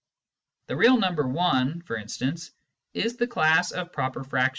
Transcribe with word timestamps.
The 0.67 0.75
real 0.75 0.97
number 0.97 1.23
i, 1.39 1.73
for 1.85 1.95
instance, 1.95 2.49
is 2.95 3.17
the 3.17 3.27
class 3.27 3.71
of 3.71 3.91
proper 3.93 4.23
fractions. 4.23 4.49